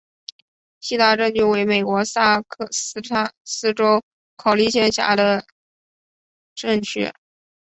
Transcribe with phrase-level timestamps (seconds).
[0.79, 2.03] 锡达镇区为美国堪
[2.71, 4.01] 萨斯州
[4.35, 5.45] 考利县辖下的
[6.55, 7.13] 镇区。